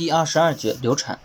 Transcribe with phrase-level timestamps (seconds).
[0.00, 1.18] 第二十二节流产。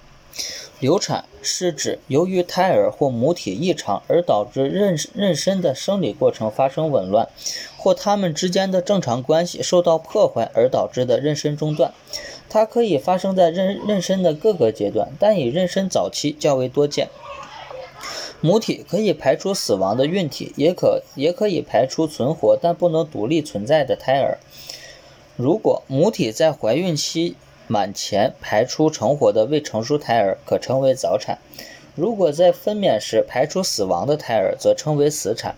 [0.81, 7.29] 流产是指由于胎儿或母体异常而导致妊妊娠的生理过程发生紊乱，
[7.77, 11.93] 或它们之间的正常关系受到破坏而导致的妊娠中断。
[12.49, 17.07] 它可以发生在妊妊娠的各个阶段，但以妊娠早期较为多见。
[18.41, 24.37] 母体可以排出死亡的孕体，也可也可以排出存活但不能独立存在的胎儿。
[25.37, 27.35] 如果母体在怀孕期
[27.67, 31.37] 满前排出成活的未成熟胎儿，可称为早产；
[31.95, 35.55] 如果在分娩时排出死亡的胎儿，则称为死产。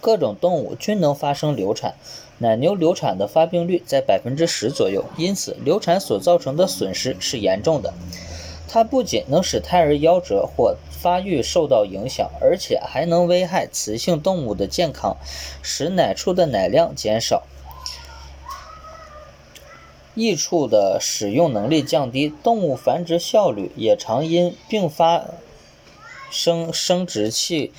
[0.00, 1.94] 各种动物均能发生流产，
[2.38, 7.92] 奶牛流产的发病率在百分之十左右，因此流产所造成的损失是严重的。
[8.68, 15.18] 它不仅能使胎儿夭折或发育受到影响，而且还能危害雌性动物的健康，
[15.62, 17.42] 使奶畜的奶量减少。
[20.14, 25.24] 益处的使用能力降低，动物繁殖效率也常因并发
[26.30, 27.72] 生生殖器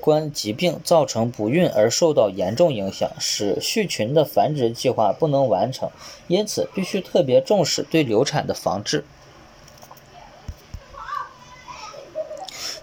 [0.00, 5.90] 官疾病造成不孕而受到严重影响，使畜群的繁殖计划不能完成。
[6.28, 9.04] 因此，必须特别重视对流产的防治。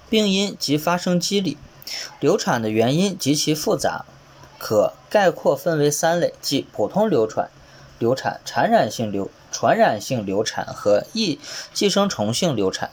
[0.09, 1.57] 病因及发生机理，
[2.19, 4.03] 流产的原因极其复杂，
[4.59, 7.49] 可概括分为三类，即普通流产。
[8.01, 11.39] 流产、传染性流、传染性流产和异
[11.71, 12.89] 寄生虫性流产。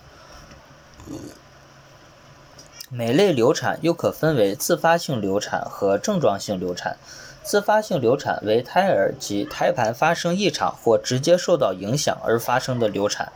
[2.91, 6.98] 每类流产又可分为自发性流产和症状性流产。
[7.42, 13.33] 自发性流产为胎儿及胎盘发生异常或直接受到影响而发生的流产。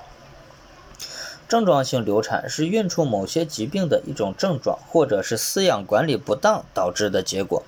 [1.49, 7.63] 症状性流产是孕妇某些疾病的一种症状，或者是饲养管理不当导致的结果。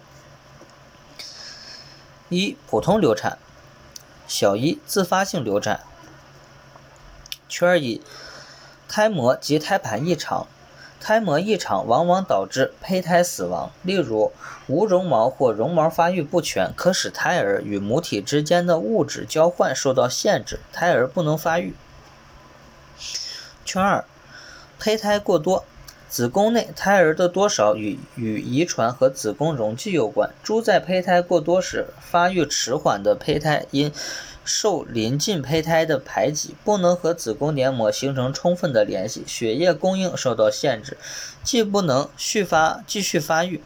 [2.29, 3.39] 一、普通流产。
[4.37, 5.79] 小一自发性流产。
[7.49, 8.03] 圈一
[8.89, 10.49] 胎膜及胎盘异常，
[11.01, 13.70] 胎膜异常往往导致胚胎死亡。
[13.85, 14.33] 例如，
[14.67, 21.77] 无绒毛或绒毛发育不全，可使胎儿与母体之间的物质交换受到限制，胎儿不能发育。
[23.64, 24.05] 圈二
[24.81, 25.64] 胚胎过多。
[26.14, 30.30] 子宫内胎儿的多少与与遗传和子宫容积有关。
[30.45, 33.91] 猪在胚胎过多时，发育迟缓的胚胎因
[34.45, 40.97] 受临近胚胎的排挤，不能和子宫黏膜形成充分的联系，血液供应受到限制，
[41.42, 43.61] 既不能续发继续发育。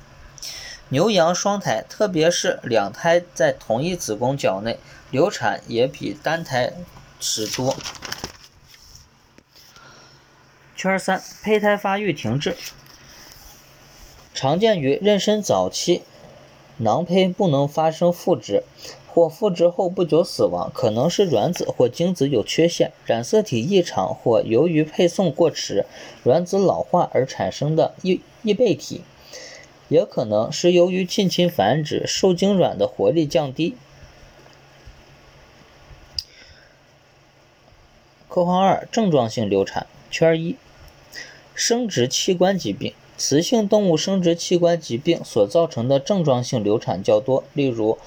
[0.89, 4.79] 牛羊双胎，特别是两胎在同一子宫角内，
[5.11, 6.73] 流产也比单胎
[7.21, 7.77] 时多。
[10.79, 12.57] 圈三，胚胎发育停滞，
[14.33, 16.03] 常见于妊娠早期，
[16.77, 18.63] 囊胚不能发生复殖，
[19.09, 25.85] 或复殖后不久死亡，可能是卵子或精子有缺陷、染色体异常，或由于配送过迟、
[26.23, 29.03] 卵子老化而产生的异异倍体，
[29.89, 33.77] 也可能是由于近亲繁殖，受精卵的活力降低。
[38.29, 40.55] 括号二，症状性流产，圈一。
[41.59, 47.43] 生殖器官疾病，雌性动物生殖器官疾病所造成的症状性流产较多。
[47.53, 47.99] 例如，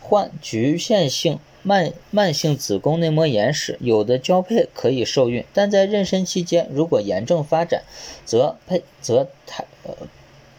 [0.00, 7.82] 患局限性慢慢性子宫内膜炎时，有的交配可以受孕，但在妊娠期间，如果炎症发展，
[8.24, 9.64] 则胚则胎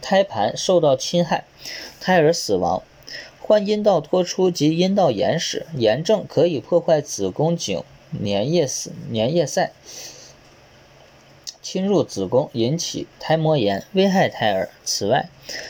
[0.02, 1.46] 胎盘受到侵害，
[2.02, 2.84] 胎儿死亡。
[3.40, 7.82] 患阴道脱出及阴道炎时，炎症可以破坏子宫颈
[8.22, 8.68] 粘液
[9.14, 9.72] 粘液塞。
[11.62, 14.70] 侵入子宫引起胎膜炎，危害胎儿。
[14.84, 15.30] 此外，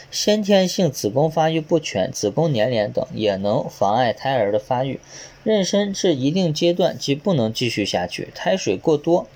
[0.09, 4.99] 先天性子宫发育不全、子宫粘连等也能妨碍胎儿的发育。
[5.43, 9.27] 妊娠至一定阶段即不能继续下去，胎水过多、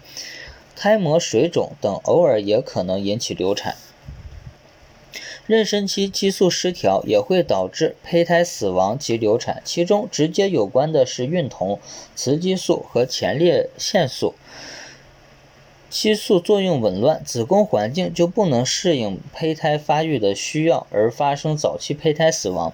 [0.75, 3.75] 胎膜水肿等偶尔也可能引起流产。
[5.47, 11.79] 妊娠期激素失调也会导致胚胎死亡及流产，其中直接有关的是孕酮、
[12.15, 14.33] 雌激素和前列腺素。
[15.97, 22.73] 激素作用紊乱，子宫环境就不能适应胚胎发育的需要，而发生早期胚胎死亡。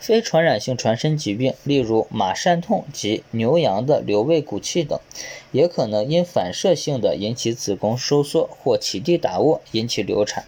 [0.00, 4.98] 非传染性传身疾病，例如马疝痛及牛羊的瘤胃鼓气等，
[5.50, 10.46] 也可能因反射性的引起子宫收缩或起地打卧，引起流产。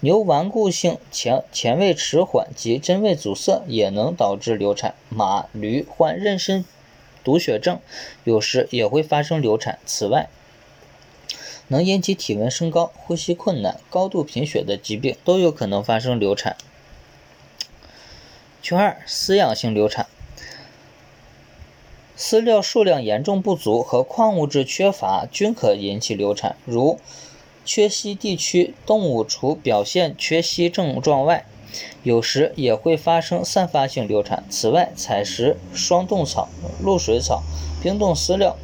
[0.00, 4.94] 牛顽固性前前位迟缓及真胃阻塞也能导致流产。
[5.10, 6.64] 马、驴患妊娠
[7.22, 7.78] 毒血症，
[8.24, 9.78] 有时也会发生流产。
[9.84, 10.30] 此外，
[11.70, 16.56] 能引起体温升高、呼吸困难、高度贫血的疾病都有可能发生流产。
[18.60, 20.08] 圈二，饲养性流产。
[22.18, 26.98] 饲料数量严重不足和矿物质缺乏均可引起流产，如
[27.64, 31.46] 缺硒地区动物除表现缺硒症状外，
[32.02, 34.42] 有时也会发生散发性流产。
[34.50, 36.48] 此外，采食霜冻草、
[36.82, 37.44] 露水草、
[37.80, 38.56] 冰冻饲料、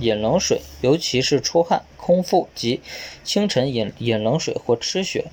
[0.00, 2.80] 饮冷水，尤其是出汗、空腹及
[3.24, 5.26] 清晨饮饮冷水或吃血，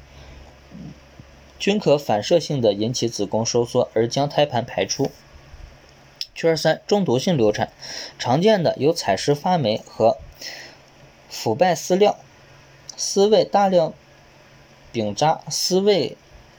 [1.58, 5.12] 均可反射性的引起子宫收缩而将胎盘排出。
[6.34, 7.72] 圈三：中毒性流产，
[8.20, 10.18] 常见的有采食发霉和
[11.30, 12.18] 腐败饲料。
[12.98, 13.94] 饲喂大量
[14.92, 16.18] 饼渣、饲喂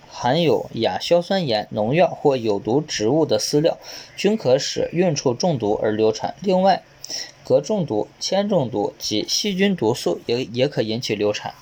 [0.09, 3.79] 含有亚硝酸盐、农药或有毒植物的饲料，
[4.17, 6.35] 均可使孕畜中毒而流产。
[6.41, 6.83] 另外，
[7.47, 11.55] 镉中毒、铅中毒及细菌毒素也也可引起流产。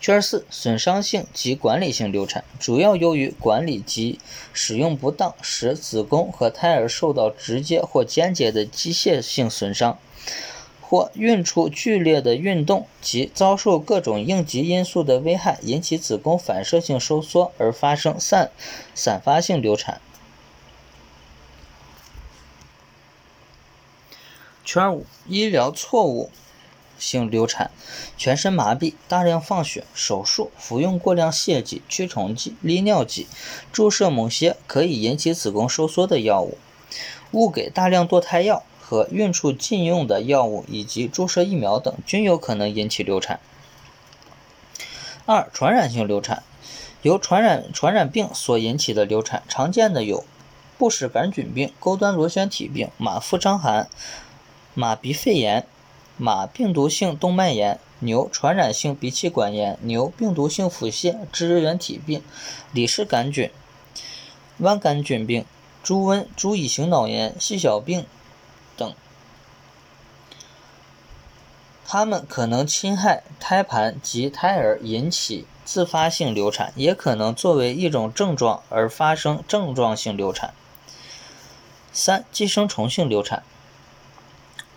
[0.00, 4.20] 圈四：损伤性及管理性流产，主要由于管理及
[4.52, 9.98] 使用不当，使子宫和胎儿受到直接或间接的机械性损伤。
[10.80, 18.50] 或孕处剧烈的运动及遭受各种应急因素的危害，引起子宫反射性收缩而发生散
[18.94, 20.00] 散发性流产。
[24.70, 26.30] 圈五：医疗错误
[26.98, 27.70] 性流产，
[28.18, 33.26] 全身麻痹、大量放血、手术、服用过量泻剂、驱虫剂、利尿剂、
[33.72, 36.58] 注射某些可以引起子宫收缩的药物、
[37.30, 38.62] 误给大量堕胎药。
[38.78, 43.38] 和孕处禁用的药物以及注射疫苗等均有可能引起流产。
[45.26, 46.42] 二、传染性流产，
[47.02, 50.24] 由传染传染病所引起的流产，常见的有
[50.78, 53.90] 布氏杆菌病、钩端螺旋体病、马腹伤寒、
[54.80, 55.66] 马鼻肺炎、
[56.16, 62.22] 马病毒性动脉炎、牛传染性鼻气管炎、牛病毒性腹泻、支原体病、
[62.70, 63.50] 李氏杆菌、
[64.58, 65.44] 弯杆菌病、
[65.82, 68.06] 猪瘟、猪乙型脑炎、细小病。
[68.76, 68.94] 等，
[71.84, 80.54] 它们可能侵害胎盘及胎儿，引起自发性流产，也可能作为一种症状而发生症状性流产。
[81.92, 83.42] 三、寄生虫性流产，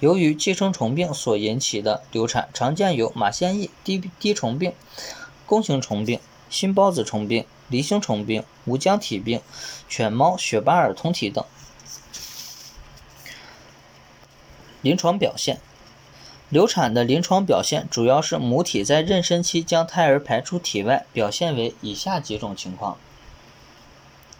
[0.02, 4.74] 由于寄生虫病所引起的流产，常见有马腺异滴滴虫病、
[5.46, 6.20] 弓形虫病、
[6.50, 9.42] 心孢子虫病、梨形虫病、无浆体病、
[9.88, 11.46] 犬猫雪巴尔通体等。
[14.82, 15.62] 临床表现，
[16.50, 22.98] 流产的临床表现主要是母体在妊娠期将胎儿排出体外，表现为以下几种情况：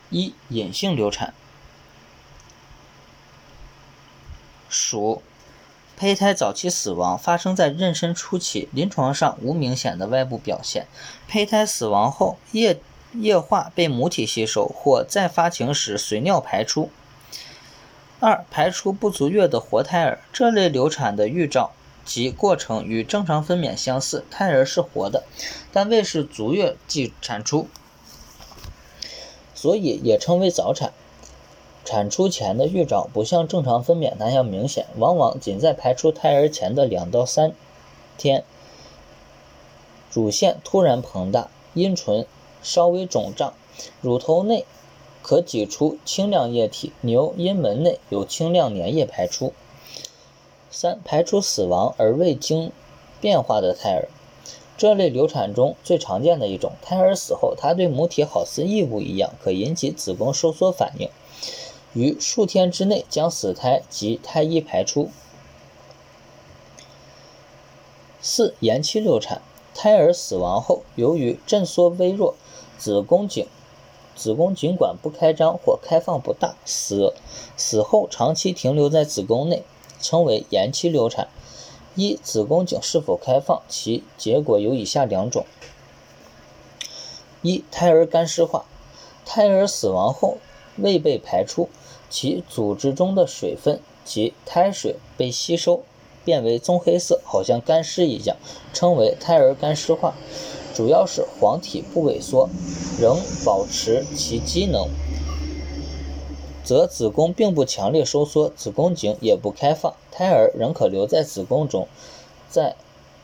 [0.10, 1.36] 一、隐性流产，
[4.68, 5.22] 属
[6.02, 10.88] 胚胎早期死亡，发生在妊娠初期，临床上无明显的外部表现，
[11.28, 12.82] 胚胎死亡后液
[13.14, 16.90] 液化被母体吸收，或在发情时随尿排出。
[18.20, 21.70] 二、排出不足月的活胎儿，这类流产的预兆
[22.04, 25.26] 及过程与正常分娩相似，胎儿是活的，
[25.72, 27.68] 但未是足月即产出，
[29.54, 30.94] 所以也称为早产。
[31.84, 37.54] 产出前的预兆不像正常分娩那样明显，往往仅在排出胎儿前的两到三
[38.18, 38.44] 天，
[40.12, 42.26] 乳腺突然膨大，阴唇
[42.62, 43.54] 稍微肿胀，
[44.02, 44.66] 乳头内。
[45.24, 49.54] 可挤出清亮液体，牛阴门内有清亮粘液排出。
[50.72, 52.72] 三、排出死亡而未经
[53.20, 54.10] 变化的胎儿，
[54.80, 56.72] 这类流产中最常见的一种。
[56.82, 61.08] 胎儿死后，它对母体好似异物一样，可引起子宫收缩反应，
[61.94, 65.10] 于数天之内将死胎及胎衣排出。
[68.22, 69.42] 四、延期流产，
[69.74, 72.36] 胎儿死亡后，由于震缩微弱，
[72.78, 73.48] 子宫颈。
[74.16, 77.16] 子宫颈管不开张或开放不大，死
[77.58, 79.64] 死后长期停留在子宫内，
[80.00, 81.30] 称为延期流产。
[81.96, 83.62] 一、子宫颈是否开放？
[83.68, 85.46] 其结果有以下两种：
[87.42, 88.66] 一、胎儿干湿化，
[89.26, 90.38] 胎儿死亡后
[90.82, 91.70] 未被排出，
[92.10, 95.84] 其组织中的水分及胎水被吸收，
[96.26, 98.36] 变为棕黑色，好像干尸一样，
[98.74, 100.14] 称为胎儿干湿化。
[100.74, 102.50] 主要是黄体不萎缩，
[103.00, 104.88] 仍保持其机能，
[106.64, 111.88] 则子宫并不强烈收缩，子宫颈也不开放，胎儿仍可留在子宫中，
[112.50, 112.76] 在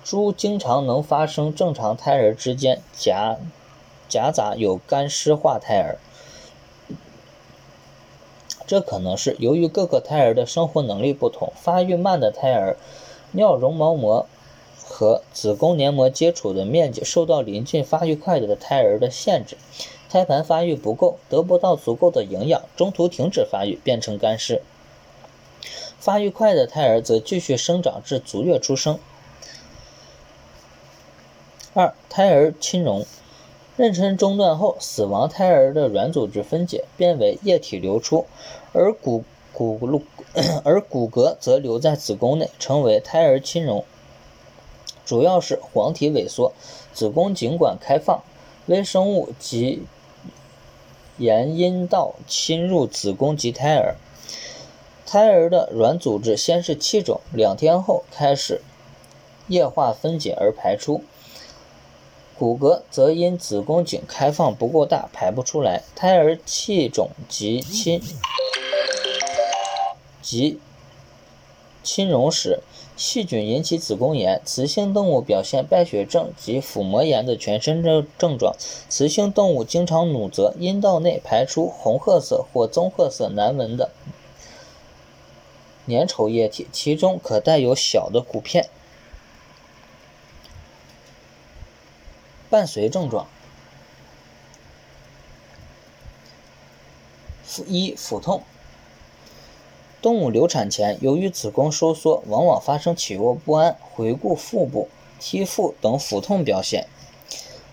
[0.03, 3.37] 猪经常能发生正常胎儿之间夹
[4.09, 5.97] 夹杂有干湿化胎儿，
[8.67, 12.77] 这可能是由于各个胎儿的生活能力不同，发育慢的胎儿
[13.31, 14.27] 尿绒毛膜。
[14.89, 19.57] 和子宫黏膜接触的面积受到临近发育快的胎儿的限制，
[20.09, 24.61] 胎盘发育不够，得不到足够的营养，中途停止发育，变成干尸。
[25.99, 28.97] 发育快的胎儿则继续生长至足月出生。
[31.73, 33.05] 二、胎儿亲融，
[33.77, 38.25] 妊娠中断后，死亡胎儿的软组织分解，变为液体流出，
[38.73, 40.03] 而骨骨骨
[40.63, 43.85] 而骨骼则留在子宫内，成为胎儿亲荣。
[45.05, 46.53] 主要是黄体萎缩，
[46.91, 48.23] 子宫颈管开放，
[48.65, 49.83] 微生物及
[51.17, 53.95] 沿阴道侵入子宫及胎儿。
[55.05, 58.61] 胎儿的软组织先是气肿，两天后开始
[59.47, 61.03] 液化分解而排出。
[62.37, 65.81] 骨骼则因子宫颈开放不够大，排不出来。
[65.95, 68.01] 胎儿气肿及侵
[70.21, 70.59] 及
[71.83, 72.59] 侵荣时，
[72.95, 74.41] 细菌引起子宫炎。
[74.45, 78.53] 雌性动物表现败血症及腹膜炎的全身症症状。
[78.89, 83.89] 雌性动物经常努责，阴道内排出红褐色或棕褐色难闻的。
[85.87, 88.69] 粘稠液体，其中可带有小的骨片。
[92.49, 93.27] 伴随症状：
[97.67, 98.43] 一、腹痛。
[100.01, 104.87] 动物流产前，由于子宫收缩，往往发生起卧不安、回顾腹部、
[105.19, 106.87] 踢腹等腹痛表现。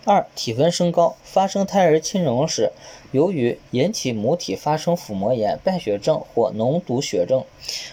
[0.07, 2.73] 二、体温升高，发生胎儿侵荣时，
[3.13, 7.45] 由于引起母体发生腹膜炎、败血症或脓毒血症，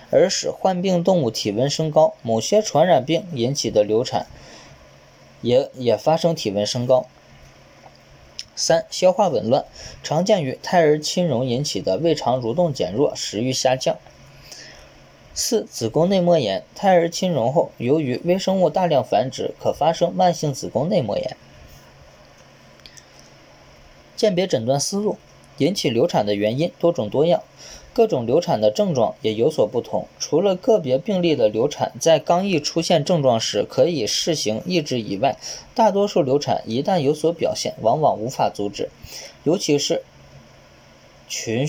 [0.09, 2.13] 而使患病动物体温升高。
[2.21, 4.27] 某些传染病引起的流产，
[5.41, 7.05] 也也发生体温升高。
[8.55, 9.65] 三、消化紊乱，
[10.03, 13.97] 常见于胎儿亲荣引起的胃肠蠕动减弱、食欲下降。
[15.33, 21.37] 四、子宫内膜炎，胎儿侵荣后，由于微生物大量繁殖，可发生慢性子宫内膜炎。
[24.15, 25.17] 鉴别诊断思路：
[25.61, 27.43] 引起流产的原因多种多样，
[27.93, 30.07] 各种流产的症状也有所不同。
[30.19, 35.37] 除了个别病例的流产在刚一出现症状时可以试行抑制以外，
[35.75, 38.89] 大多数流产一旦有所表现，往往无法阻止。
[39.43, 40.01] 尤其是
[41.27, 41.67] 群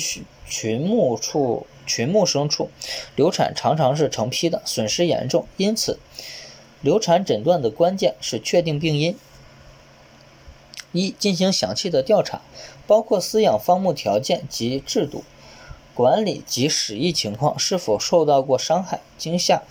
[0.48, 2.70] 群牧处、群牧牲畜，
[3.14, 5.44] 流产常常是成批的，损失严重。
[5.58, 5.98] 因此，
[6.80, 9.14] 流产诊断的关键是确定病因。
[10.92, 12.40] 一、进行详细的调查，
[12.86, 15.24] 包括饲养方木条件及制度、
[15.94, 19.62] 管理及使役情况是否受到过伤害、惊吓，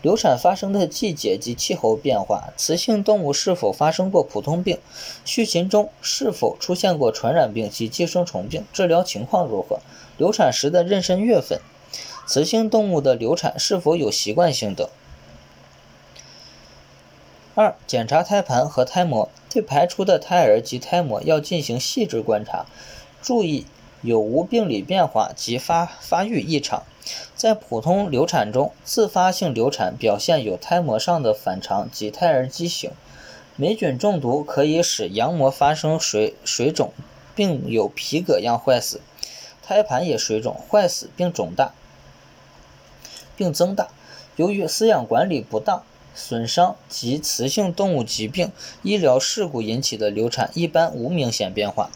[0.00, 4.78] 流产发生的季节及气候变化，雌性动物是否发生过普通病，
[5.24, 9.80] 畜禽中是否出现过传染病及寄生虫病，治疗情况如何，
[10.16, 11.60] 流产时的妊娠月份，
[12.26, 14.88] 雌性动物的流产是否有习惯性等。
[17.60, 22.66] 二、检查胎盘和胎膜，对排出的胎儿及胎膜要进行细致观察，
[23.20, 23.66] 注意
[24.00, 26.84] 有无病理变化及发发育异常。
[27.34, 32.92] 在普通流产中，自发性流产表现有胎膜上的反常及胎儿畸形。
[33.56, 36.92] 霉菌中毒可以使羊膜发生水水肿，
[37.34, 38.98] 并有皮革样坏死；
[39.64, 41.72] 胎盘也水肿、坏死并肿大，
[43.34, 43.88] 并增大。
[44.36, 45.82] 由于饲养管理不当。
[46.18, 48.50] 损伤及雌性动物疾病、
[48.82, 51.90] 医疗事故引起的流产一般无明显变化。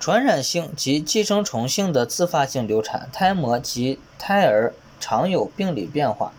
[0.00, 6.32] 传染性及寄生虫性的自发性流产，胎膜及胎儿常有病理变化。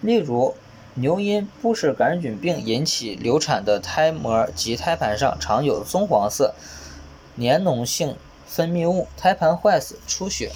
[0.00, 0.54] 例如，
[0.94, 6.54] 牛因布氏杆菌病引起流产的胎膜及胎盘上常有棕黄色
[7.34, 8.16] 黏脓性
[8.46, 10.50] 分泌物，胎盘坏死、出血；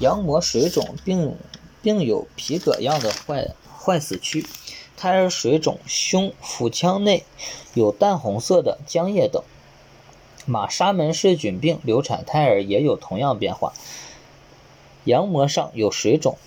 [0.00, 1.36] 羊膜水肿并
[1.80, 3.48] 并有皮革样的坏。
[3.84, 4.46] 坏死区，
[4.96, 7.24] 胎儿水肿，胸腹腔内
[7.74, 9.42] 有淡红色的浆液等。
[10.46, 13.72] 马沙门氏菌病流产胎儿也有同样变化，
[15.04, 16.38] 羊膜上有水肿、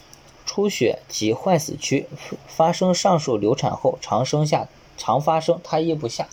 [0.46, 2.08] 出血及坏死区。
[2.48, 6.30] 发生上述流产后，常生下常发生胎衣不下。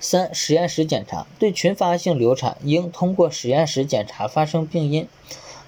[0.00, 5.06] 三、实验室检查对群发性流产，应通过实验室检查发生病因，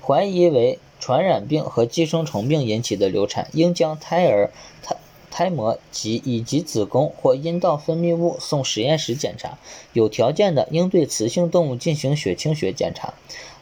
[0.00, 0.78] 怀疑为。
[1.04, 4.50] 传染病和寄生虫病引起的流产，应将胎儿、
[4.82, 4.96] 胎
[5.30, 9.58] 胎膜及以及子宫或阴道分泌物送实验室检查。
[9.92, 13.12] 有条件的，应对雌性动物进行血清学检查。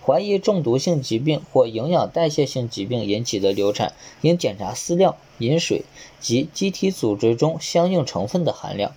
[0.06, 5.82] 怀疑中毒性疾病或营养代谢性疾病引起的流产，应检查饲料、饮水
[6.20, 8.92] 及机体组织中相应成分的含量。